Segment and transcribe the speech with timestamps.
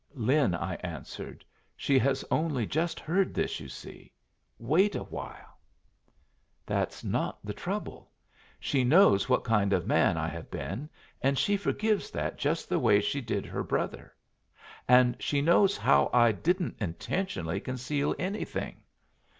[0.15, 1.45] "Lin," I answered,
[1.77, 4.11] "she has only just heard this, you see.
[4.57, 5.59] Wait awhile."
[6.65, 8.09] "That's not the trouble.
[8.59, 10.89] She knows what kind of man I have been,
[11.21, 14.11] and she forgives that just the way she did her brother.
[14.87, 18.81] And she knows how I didn't intentionally conceal anything.